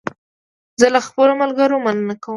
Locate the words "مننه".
1.85-2.13